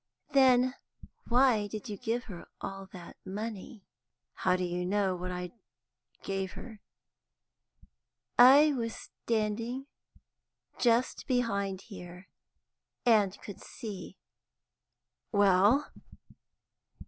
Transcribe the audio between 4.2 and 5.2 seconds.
"How do you know